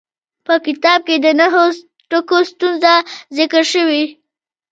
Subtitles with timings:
[0.45, 1.65] په کتاب کې د نهو
[2.09, 2.93] ټکو ستونزه
[3.37, 4.03] ذکر شوې.